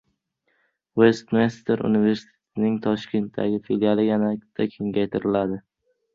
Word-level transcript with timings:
Vestminster 1.01 1.83
universitetining 1.89 2.81
Toshkentdagi 2.87 3.61
filiali 3.69 4.09
yanada 4.09 4.67
kengaytiriladi 4.75 5.63